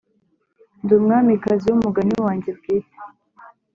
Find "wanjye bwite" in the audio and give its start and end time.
2.25-2.97